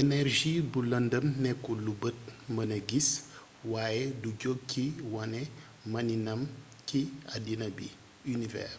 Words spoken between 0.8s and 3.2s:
lëndëm nekkul lu bët mëna gis